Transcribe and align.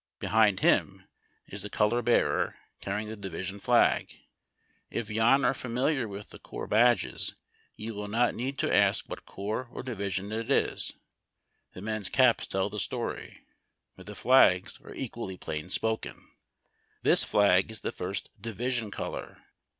Behind 0.17 0.61
him 0.61 1.05
is 1.45 1.61
the 1.61 1.69
color 1.69 2.01
bearer, 2.01 2.55
carrying 2.79 3.07
tlie 3.07 3.21
division 3.21 3.59
flag. 3.59 4.11
If 4.89 5.11
you 5.11 5.21
are 5.21 5.53
familiar 5.53 6.07
Avith 6.07 6.29
the 6.29 6.39
corps 6.39 6.65
badges, 6.65 7.35
you 7.75 7.93
will 7.93 8.07
not 8.07 8.33
need 8.33 8.57
to 8.57 8.75
ask 8.75 9.07
what 9.07 9.27
corps 9.27 9.67
or 9.71 9.83
division 9.83 10.31
it 10.31 10.49
is. 10.49 10.93
The 11.75 11.83
men's 11.83 12.09
caps 12.09 12.47
tell 12.47 12.67
the 12.67 12.79
story, 12.79 13.41
but 13.95 14.07
the 14.07 14.15
flags 14.15 14.79
are 14.83 14.91
equally 14.95 15.37
plain 15.37 15.69
spoken. 15.69 16.31
This 17.03 17.23
flag 17.23 17.69
is 17.69 17.81
the 17.81 17.91
first 17.91 18.31
division 18.41 18.89
color. 18.89 19.43